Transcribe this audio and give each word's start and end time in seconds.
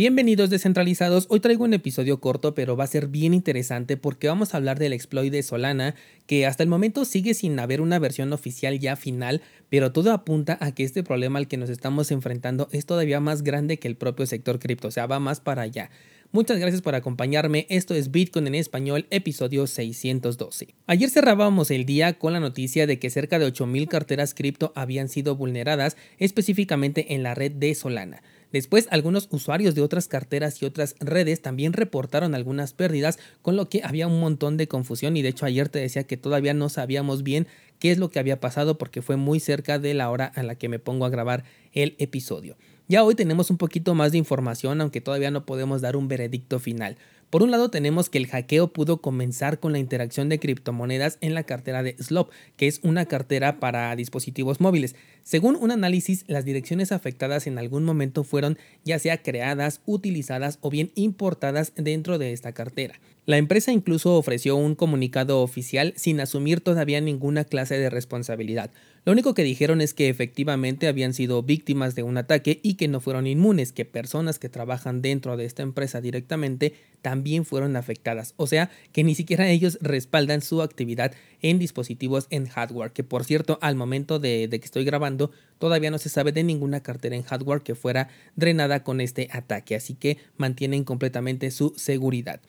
Bienvenidos 0.00 0.48
descentralizados, 0.48 1.26
hoy 1.28 1.40
traigo 1.40 1.62
un 1.62 1.74
episodio 1.74 2.20
corto 2.20 2.54
pero 2.54 2.74
va 2.74 2.84
a 2.84 2.86
ser 2.86 3.08
bien 3.08 3.34
interesante 3.34 3.98
porque 3.98 4.28
vamos 4.28 4.54
a 4.54 4.56
hablar 4.56 4.78
del 4.78 4.94
exploit 4.94 5.30
de 5.30 5.42
Solana 5.42 5.94
que 6.26 6.46
hasta 6.46 6.62
el 6.62 6.70
momento 6.70 7.04
sigue 7.04 7.34
sin 7.34 7.58
haber 7.58 7.82
una 7.82 7.98
versión 7.98 8.32
oficial 8.32 8.78
ya 8.78 8.96
final, 8.96 9.42
pero 9.68 9.92
todo 9.92 10.12
apunta 10.12 10.56
a 10.62 10.72
que 10.72 10.84
este 10.84 11.02
problema 11.02 11.38
al 11.38 11.48
que 11.48 11.58
nos 11.58 11.68
estamos 11.68 12.10
enfrentando 12.12 12.70
es 12.72 12.86
todavía 12.86 13.20
más 13.20 13.42
grande 13.42 13.76
que 13.76 13.88
el 13.88 13.96
propio 13.96 14.24
sector 14.24 14.58
cripto, 14.58 14.88
o 14.88 14.90
sea, 14.90 15.06
va 15.06 15.20
más 15.20 15.40
para 15.40 15.60
allá. 15.60 15.90
Muchas 16.32 16.58
gracias 16.58 16.80
por 16.80 16.94
acompañarme, 16.94 17.66
esto 17.68 17.94
es 17.94 18.10
Bitcoin 18.10 18.46
en 18.46 18.54
español, 18.54 19.06
episodio 19.10 19.66
612. 19.66 20.68
Ayer 20.86 21.10
cerrábamos 21.10 21.70
el 21.70 21.84
día 21.84 22.14
con 22.18 22.32
la 22.32 22.40
noticia 22.40 22.86
de 22.86 22.98
que 22.98 23.10
cerca 23.10 23.38
de 23.38 23.52
8.000 23.52 23.86
carteras 23.88 24.32
cripto 24.32 24.72
habían 24.76 25.10
sido 25.10 25.36
vulneradas, 25.36 25.98
específicamente 26.16 27.12
en 27.14 27.22
la 27.22 27.34
red 27.34 27.52
de 27.52 27.74
Solana. 27.74 28.22
Después, 28.52 28.88
algunos 28.90 29.28
usuarios 29.30 29.74
de 29.74 29.82
otras 29.82 30.08
carteras 30.08 30.60
y 30.60 30.66
otras 30.66 30.96
redes 30.98 31.40
también 31.40 31.72
reportaron 31.72 32.34
algunas 32.34 32.72
pérdidas, 32.72 33.18
con 33.42 33.56
lo 33.56 33.68
que 33.68 33.82
había 33.84 34.06
un 34.06 34.20
montón 34.20 34.56
de 34.56 34.68
confusión 34.68 35.16
y 35.16 35.22
de 35.22 35.28
hecho 35.28 35.46
ayer 35.46 35.68
te 35.68 35.78
decía 35.78 36.04
que 36.04 36.16
todavía 36.16 36.54
no 36.54 36.68
sabíamos 36.68 37.22
bien 37.22 37.46
qué 37.78 37.90
es 37.90 37.98
lo 37.98 38.10
que 38.10 38.18
había 38.18 38.40
pasado 38.40 38.78
porque 38.78 39.02
fue 39.02 39.16
muy 39.16 39.40
cerca 39.40 39.78
de 39.78 39.94
la 39.94 40.10
hora 40.10 40.26
a 40.34 40.42
la 40.42 40.56
que 40.56 40.68
me 40.68 40.78
pongo 40.78 41.04
a 41.04 41.10
grabar 41.10 41.44
el 41.72 41.94
episodio. 41.98 42.56
Ya 42.88 43.04
hoy 43.04 43.14
tenemos 43.14 43.50
un 43.50 43.56
poquito 43.56 43.94
más 43.94 44.10
de 44.10 44.18
información, 44.18 44.80
aunque 44.80 45.00
todavía 45.00 45.30
no 45.30 45.46
podemos 45.46 45.80
dar 45.80 45.96
un 45.96 46.08
veredicto 46.08 46.58
final. 46.58 46.96
Por 47.30 47.44
un 47.44 47.52
lado 47.52 47.70
tenemos 47.70 48.10
que 48.10 48.18
el 48.18 48.26
hackeo 48.26 48.72
pudo 48.72 49.00
comenzar 49.00 49.60
con 49.60 49.70
la 49.70 49.78
interacción 49.78 50.28
de 50.28 50.40
criptomonedas 50.40 51.16
en 51.20 51.34
la 51.34 51.44
cartera 51.44 51.84
de 51.84 51.94
Slop, 52.00 52.30
que 52.56 52.66
es 52.66 52.80
una 52.82 53.06
cartera 53.06 53.60
para 53.60 53.94
dispositivos 53.94 54.60
móviles. 54.60 54.96
Según 55.22 55.54
un 55.54 55.70
análisis, 55.70 56.24
las 56.26 56.44
direcciones 56.44 56.90
afectadas 56.90 57.46
en 57.46 57.56
algún 57.58 57.84
momento 57.84 58.24
fueron 58.24 58.58
ya 58.84 58.98
sea 58.98 59.22
creadas, 59.22 59.80
utilizadas 59.86 60.58
o 60.60 60.70
bien 60.70 60.90
importadas 60.96 61.72
dentro 61.76 62.18
de 62.18 62.32
esta 62.32 62.50
cartera. 62.50 62.98
La 63.30 63.38
empresa 63.38 63.70
incluso 63.70 64.16
ofreció 64.16 64.56
un 64.56 64.74
comunicado 64.74 65.40
oficial 65.40 65.92
sin 65.94 66.18
asumir 66.18 66.60
todavía 66.60 67.00
ninguna 67.00 67.44
clase 67.44 67.78
de 67.78 67.88
responsabilidad. 67.88 68.72
Lo 69.04 69.12
único 69.12 69.34
que 69.34 69.44
dijeron 69.44 69.80
es 69.80 69.94
que 69.94 70.08
efectivamente 70.08 70.88
habían 70.88 71.14
sido 71.14 71.40
víctimas 71.44 71.94
de 71.94 72.02
un 72.02 72.16
ataque 72.16 72.58
y 72.64 72.74
que 72.74 72.88
no 72.88 72.98
fueron 72.98 73.28
inmunes, 73.28 73.70
que 73.70 73.84
personas 73.84 74.40
que 74.40 74.48
trabajan 74.48 75.00
dentro 75.00 75.36
de 75.36 75.44
esta 75.44 75.62
empresa 75.62 76.00
directamente 76.00 76.74
también 77.02 77.44
fueron 77.44 77.76
afectadas. 77.76 78.34
O 78.36 78.48
sea, 78.48 78.68
que 78.90 79.04
ni 79.04 79.14
siquiera 79.14 79.48
ellos 79.48 79.78
respaldan 79.80 80.42
su 80.42 80.60
actividad 80.60 81.12
en 81.40 81.60
dispositivos 81.60 82.26
en 82.30 82.48
hardware, 82.48 82.90
que 82.90 83.04
por 83.04 83.22
cierto, 83.22 83.60
al 83.62 83.76
momento 83.76 84.18
de, 84.18 84.48
que 84.50 84.56
estoy 84.56 84.84
grabando, 84.84 85.30
todavía 85.60 85.92
no 85.92 85.98
se 85.98 86.08
sabe 86.08 86.32
de 86.32 86.42
ninguna 86.42 86.82
cartera 86.82 87.14
en 87.14 87.22
hardware 87.22 87.62
que 87.62 87.76
fuera 87.76 88.08
drenada 88.34 88.82
con 88.82 89.00
este 89.00 89.28
ataque, 89.30 89.76
así 89.76 89.94
que 89.94 90.18
mantienen 90.36 90.82
completamente 90.82 91.52
su 91.52 91.72
seguridad. 91.76 92.40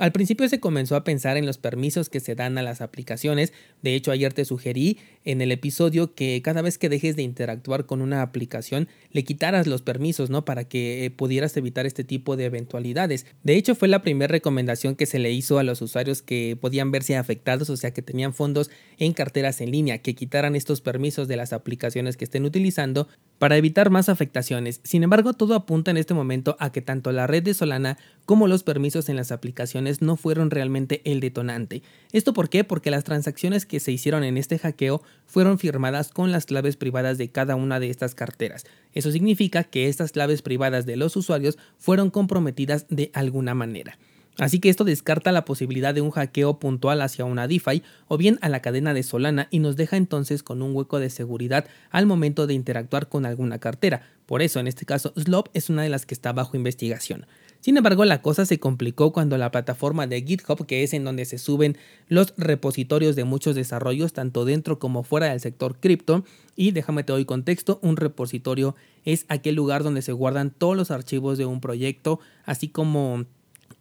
Al 0.00 0.12
principio 0.12 0.48
se 0.48 0.60
comenzó 0.60 0.96
a 0.96 1.04
pensar 1.04 1.36
en 1.36 1.44
los 1.44 1.58
permisos 1.58 2.08
que 2.08 2.20
se 2.20 2.34
dan 2.34 2.56
a 2.56 2.62
las 2.62 2.80
aplicaciones. 2.80 3.52
De 3.82 3.94
hecho, 3.94 4.10
ayer 4.12 4.32
te 4.32 4.46
sugerí 4.46 4.96
en 5.26 5.42
el 5.42 5.52
episodio 5.52 6.14
que 6.14 6.40
cada 6.40 6.62
vez 6.62 6.78
que 6.78 6.88
dejes 6.88 7.16
de 7.16 7.22
interactuar 7.22 7.84
con 7.84 8.00
una 8.00 8.22
aplicación, 8.22 8.88
le 9.10 9.24
quitaras 9.24 9.66
los 9.66 9.82
permisos, 9.82 10.30
¿no? 10.30 10.46
Para 10.46 10.64
que 10.64 11.04
eh, 11.04 11.10
pudieras 11.10 11.54
evitar 11.58 11.84
este 11.84 12.02
tipo 12.02 12.38
de 12.38 12.46
eventualidades. 12.46 13.26
De 13.42 13.56
hecho, 13.56 13.74
fue 13.74 13.88
la 13.88 14.00
primera 14.00 14.32
recomendación 14.32 14.96
que 14.96 15.04
se 15.04 15.18
le 15.18 15.32
hizo 15.32 15.58
a 15.58 15.64
los 15.64 15.82
usuarios 15.82 16.22
que 16.22 16.56
podían 16.58 16.90
verse 16.90 17.18
afectados, 17.18 17.68
o 17.68 17.76
sea, 17.76 17.92
que 17.92 18.00
tenían 18.00 18.32
fondos 18.32 18.70
en 18.96 19.12
carteras 19.12 19.60
en 19.60 19.70
línea, 19.70 19.98
que 19.98 20.14
quitaran 20.14 20.56
estos 20.56 20.80
permisos 20.80 21.28
de 21.28 21.36
las 21.36 21.52
aplicaciones 21.52 22.16
que 22.16 22.24
estén 22.24 22.46
utilizando 22.46 23.06
para 23.40 23.56
evitar 23.56 23.88
más 23.88 24.10
afectaciones. 24.10 24.82
Sin 24.84 25.02
embargo, 25.02 25.32
todo 25.32 25.54
apunta 25.54 25.90
en 25.90 25.96
este 25.96 26.12
momento 26.12 26.58
a 26.60 26.72
que 26.72 26.82
tanto 26.82 27.10
la 27.10 27.26
red 27.26 27.42
de 27.42 27.54
Solana 27.54 27.96
como 28.26 28.46
los 28.48 28.62
permisos 28.64 29.08
en 29.08 29.16
las 29.16 29.32
aplicaciones 29.32 30.02
no 30.02 30.16
fueron 30.16 30.50
realmente 30.50 31.00
el 31.10 31.20
detonante. 31.20 31.82
¿Esto 32.12 32.34
por 32.34 32.50
qué? 32.50 32.64
Porque 32.64 32.90
las 32.90 33.04
transacciones 33.04 33.64
que 33.64 33.80
se 33.80 33.92
hicieron 33.92 34.24
en 34.24 34.36
este 34.36 34.58
hackeo 34.58 35.02
fueron 35.24 35.58
firmadas 35.58 36.10
con 36.10 36.32
las 36.32 36.44
claves 36.44 36.76
privadas 36.76 37.16
de 37.16 37.30
cada 37.30 37.56
una 37.56 37.80
de 37.80 37.88
estas 37.88 38.14
carteras. 38.14 38.66
Eso 38.92 39.10
significa 39.10 39.64
que 39.64 39.88
estas 39.88 40.12
claves 40.12 40.42
privadas 40.42 40.84
de 40.84 40.96
los 40.96 41.16
usuarios 41.16 41.56
fueron 41.78 42.10
comprometidas 42.10 42.84
de 42.90 43.10
alguna 43.14 43.54
manera. 43.54 43.96
Así 44.38 44.58
que 44.58 44.68
esto 44.68 44.84
descarta 44.84 45.32
la 45.32 45.44
posibilidad 45.44 45.94
de 45.94 46.00
un 46.00 46.10
hackeo 46.10 46.58
puntual 46.58 47.02
hacia 47.02 47.24
una 47.24 47.46
DeFi 47.46 47.82
o 48.08 48.16
bien 48.16 48.38
a 48.40 48.48
la 48.48 48.62
cadena 48.62 48.94
de 48.94 49.02
Solana 49.02 49.48
y 49.50 49.58
nos 49.58 49.76
deja 49.76 49.96
entonces 49.96 50.42
con 50.42 50.62
un 50.62 50.74
hueco 50.74 50.98
de 50.98 51.10
seguridad 51.10 51.66
al 51.90 52.06
momento 52.06 52.46
de 52.46 52.54
interactuar 52.54 53.08
con 53.08 53.26
alguna 53.26 53.58
cartera. 53.58 54.02
Por 54.26 54.42
eso 54.42 54.60
en 54.60 54.68
este 54.68 54.86
caso 54.86 55.12
Slop 55.16 55.48
es 55.54 55.68
una 55.68 55.82
de 55.82 55.90
las 55.90 56.06
que 56.06 56.14
está 56.14 56.32
bajo 56.32 56.56
investigación. 56.56 57.26
Sin 57.60 57.76
embargo, 57.76 58.06
la 58.06 58.22
cosa 58.22 58.46
se 58.46 58.58
complicó 58.58 59.12
cuando 59.12 59.36
la 59.36 59.50
plataforma 59.50 60.06
de 60.06 60.22
GitHub, 60.22 60.64
que 60.64 60.82
es 60.82 60.94
en 60.94 61.04
donde 61.04 61.26
se 61.26 61.36
suben 61.36 61.76
los 62.08 62.32
repositorios 62.38 63.16
de 63.16 63.24
muchos 63.24 63.54
desarrollos, 63.54 64.14
tanto 64.14 64.46
dentro 64.46 64.78
como 64.78 65.02
fuera 65.02 65.28
del 65.28 65.40
sector 65.40 65.76
cripto, 65.78 66.24
y 66.56 66.70
déjame 66.70 67.04
te 67.04 67.12
doy 67.12 67.26
contexto, 67.26 67.78
un 67.82 67.98
repositorio 67.98 68.76
es 69.04 69.26
aquel 69.28 69.56
lugar 69.56 69.82
donde 69.82 70.00
se 70.00 70.12
guardan 70.12 70.50
todos 70.50 70.74
los 70.74 70.90
archivos 70.90 71.36
de 71.36 71.44
un 71.44 71.60
proyecto, 71.60 72.18
así 72.46 72.68
como 72.68 73.26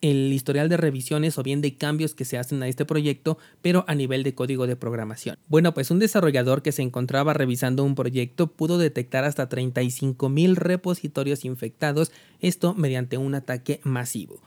el 0.01 0.31
historial 0.31 0.69
de 0.69 0.77
revisiones 0.77 1.37
o 1.37 1.43
bien 1.43 1.61
de 1.61 1.75
cambios 1.75 2.15
que 2.15 2.25
se 2.25 2.37
hacen 2.37 2.63
a 2.63 2.67
este 2.67 2.85
proyecto, 2.85 3.37
pero 3.61 3.85
a 3.87 3.95
nivel 3.95 4.23
de 4.23 4.33
código 4.35 4.67
de 4.67 4.75
programación. 4.75 5.37
Bueno, 5.47 5.73
pues 5.73 5.91
un 5.91 5.99
desarrollador 5.99 6.61
que 6.61 6.71
se 6.71 6.81
encontraba 6.81 7.33
revisando 7.33 7.83
un 7.83 7.95
proyecto 7.95 8.47
pudo 8.47 8.77
detectar 8.77 9.23
hasta 9.23 9.49
35 9.49 10.29
mil 10.29 10.55
repositorios 10.55 11.45
infectados, 11.45 12.11
esto 12.39 12.73
mediante 12.73 13.17
un 13.17 13.35
ataque 13.35 13.81
masivo. 13.83 14.41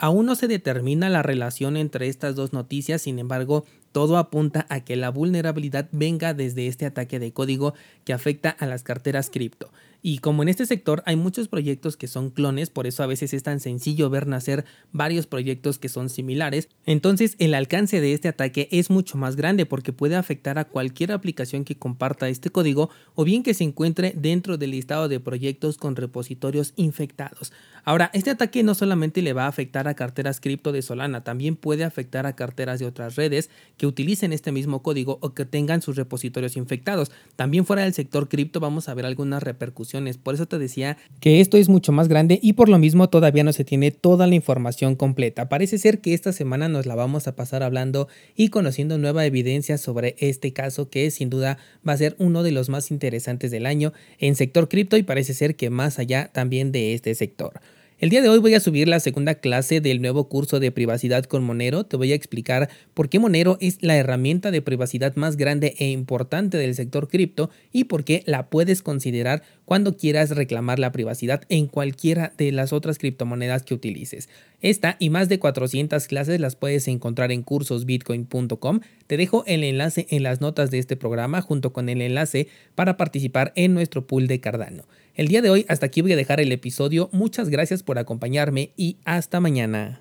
Aún 0.00 0.26
no 0.26 0.36
se 0.36 0.46
determina 0.46 1.08
la 1.08 1.22
relación 1.22 1.76
entre 1.76 2.06
estas 2.06 2.36
dos 2.36 2.52
noticias, 2.52 3.02
sin 3.02 3.18
embargo, 3.18 3.64
todo 3.90 4.16
apunta 4.16 4.64
a 4.68 4.84
que 4.84 4.94
la 4.94 5.10
vulnerabilidad 5.10 5.88
venga 5.90 6.34
desde 6.34 6.68
este 6.68 6.86
ataque 6.86 7.18
de 7.18 7.32
código 7.32 7.74
que 8.04 8.12
afecta 8.12 8.50
a 8.50 8.66
las 8.66 8.84
carteras 8.84 9.28
cripto. 9.28 9.72
Y 10.00 10.18
como 10.18 10.42
en 10.42 10.48
este 10.48 10.64
sector 10.64 11.02
hay 11.06 11.16
muchos 11.16 11.48
proyectos 11.48 11.96
que 11.96 12.06
son 12.06 12.30
clones, 12.30 12.70
por 12.70 12.86
eso 12.86 13.02
a 13.02 13.06
veces 13.06 13.34
es 13.34 13.42
tan 13.42 13.58
sencillo 13.58 14.10
ver 14.10 14.28
nacer 14.28 14.64
varios 14.92 15.26
proyectos 15.26 15.78
que 15.78 15.88
son 15.88 16.08
similares, 16.08 16.68
entonces 16.86 17.34
el 17.38 17.52
alcance 17.54 18.00
de 18.00 18.12
este 18.12 18.28
ataque 18.28 18.68
es 18.70 18.90
mucho 18.90 19.18
más 19.18 19.34
grande 19.34 19.66
porque 19.66 19.92
puede 19.92 20.14
afectar 20.14 20.58
a 20.58 20.66
cualquier 20.66 21.10
aplicación 21.10 21.64
que 21.64 21.76
comparta 21.76 22.28
este 22.28 22.50
código 22.50 22.90
o 23.14 23.24
bien 23.24 23.42
que 23.42 23.54
se 23.54 23.64
encuentre 23.64 24.12
dentro 24.16 24.56
del 24.56 24.70
listado 24.70 25.08
de 25.08 25.18
proyectos 25.18 25.78
con 25.78 25.96
repositorios 25.96 26.74
infectados. 26.76 27.52
Ahora, 27.84 28.10
este 28.12 28.30
ataque 28.30 28.62
no 28.62 28.74
solamente 28.74 29.22
le 29.22 29.32
va 29.32 29.44
a 29.44 29.48
afectar 29.48 29.88
a 29.88 29.94
carteras 29.94 30.40
cripto 30.40 30.70
de 30.72 30.82
Solana, 30.82 31.24
también 31.24 31.56
puede 31.56 31.84
afectar 31.84 32.26
a 32.26 32.36
carteras 32.36 32.78
de 32.78 32.86
otras 32.86 33.16
redes 33.16 33.50
que 33.76 33.86
utilicen 33.86 34.32
este 34.32 34.52
mismo 34.52 34.82
código 34.82 35.18
o 35.22 35.34
que 35.34 35.44
tengan 35.44 35.82
sus 35.82 35.96
repositorios 35.96 36.56
infectados. 36.56 37.10
También 37.34 37.66
fuera 37.66 37.82
del 37.82 37.94
sector 37.94 38.28
cripto 38.28 38.60
vamos 38.60 38.88
a 38.88 38.94
ver 38.94 39.06
algunas 39.06 39.42
repercusiones 39.42 39.87
por 40.22 40.34
eso 40.34 40.46
te 40.46 40.58
decía 40.58 40.96
que 41.20 41.40
esto 41.40 41.56
es 41.56 41.68
mucho 41.68 41.92
más 41.92 42.08
grande 42.08 42.38
y 42.42 42.52
por 42.52 42.68
lo 42.68 42.78
mismo 42.78 43.08
todavía 43.08 43.44
no 43.44 43.52
se 43.52 43.64
tiene 43.64 43.90
toda 43.90 44.26
la 44.26 44.34
información 44.34 44.96
completa. 44.96 45.48
Parece 45.48 45.78
ser 45.78 46.00
que 46.00 46.14
esta 46.14 46.32
semana 46.32 46.68
nos 46.68 46.86
la 46.86 46.94
vamos 46.94 47.26
a 47.26 47.36
pasar 47.36 47.62
hablando 47.62 48.08
y 48.36 48.48
conociendo 48.48 48.98
nueva 48.98 49.24
evidencia 49.24 49.78
sobre 49.78 50.16
este 50.18 50.52
caso 50.52 50.90
que 50.90 51.10
sin 51.10 51.30
duda 51.30 51.58
va 51.86 51.94
a 51.94 51.98
ser 51.98 52.16
uno 52.18 52.42
de 52.42 52.52
los 52.52 52.68
más 52.68 52.90
interesantes 52.90 53.50
del 53.50 53.66
año 53.66 53.92
en 54.18 54.34
sector 54.34 54.68
cripto 54.68 54.96
y 54.96 55.02
parece 55.02 55.32
ser 55.34 55.56
que 55.56 55.70
más 55.70 55.98
allá 55.98 56.30
también 56.32 56.70
de 56.70 56.94
este 56.94 57.14
sector. 57.14 57.60
El 58.00 58.10
día 58.10 58.22
de 58.22 58.28
hoy 58.28 58.38
voy 58.38 58.54
a 58.54 58.60
subir 58.60 58.86
la 58.86 59.00
segunda 59.00 59.34
clase 59.34 59.80
del 59.80 60.00
nuevo 60.00 60.28
curso 60.28 60.60
de 60.60 60.70
privacidad 60.70 61.24
con 61.24 61.42
Monero. 61.42 61.82
Te 61.84 61.96
voy 61.96 62.12
a 62.12 62.14
explicar 62.14 62.70
por 62.94 63.08
qué 63.08 63.18
Monero 63.18 63.58
es 63.60 63.82
la 63.82 63.96
herramienta 63.96 64.52
de 64.52 64.62
privacidad 64.62 65.16
más 65.16 65.36
grande 65.36 65.74
e 65.78 65.90
importante 65.90 66.58
del 66.58 66.76
sector 66.76 67.08
cripto 67.08 67.50
y 67.72 67.84
por 67.84 68.04
qué 68.04 68.22
la 68.24 68.50
puedes 68.50 68.82
considerar 68.82 69.42
cuando 69.64 69.96
quieras 69.96 70.30
reclamar 70.30 70.78
la 70.78 70.92
privacidad 70.92 71.42
en 71.48 71.66
cualquiera 71.66 72.32
de 72.38 72.52
las 72.52 72.72
otras 72.72 72.98
criptomonedas 72.98 73.64
que 73.64 73.74
utilices. 73.74 74.28
Esta 74.60 74.94
y 75.00 75.10
más 75.10 75.28
de 75.28 75.40
400 75.40 76.06
clases 76.06 76.38
las 76.38 76.54
puedes 76.54 76.86
encontrar 76.86 77.32
en 77.32 77.42
cursosbitcoin.com. 77.42 78.78
Te 79.08 79.16
dejo 79.16 79.42
el 79.48 79.64
enlace 79.64 80.06
en 80.10 80.22
las 80.22 80.40
notas 80.40 80.70
de 80.70 80.78
este 80.78 80.94
programa 80.94 81.42
junto 81.42 81.72
con 81.72 81.88
el 81.88 82.00
enlace 82.00 82.46
para 82.76 82.96
participar 82.96 83.52
en 83.56 83.74
nuestro 83.74 84.06
pool 84.06 84.28
de 84.28 84.38
Cardano. 84.38 84.84
El 85.18 85.26
día 85.26 85.42
de 85.42 85.50
hoy 85.50 85.66
hasta 85.68 85.84
aquí 85.84 86.00
voy 86.00 86.12
a 86.12 86.16
dejar 86.16 86.38
el 86.40 86.52
episodio. 86.52 87.08
Muchas 87.10 87.48
gracias 87.48 87.82
por 87.82 87.98
acompañarme 87.98 88.70
y 88.76 88.98
hasta 89.04 89.40
mañana. 89.40 90.00